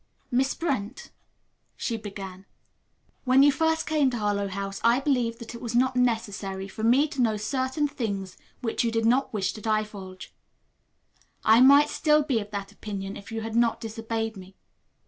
[0.31, 1.11] "Miss Brent,"
[1.77, 2.47] she began,
[3.23, 6.81] "when first you came to Harlowe House I believed that it was not necessary for
[6.81, 10.33] me to know certain things which you did not wish to divulge.
[11.45, 14.55] I might still be of that opinion if you had not disobeyed me.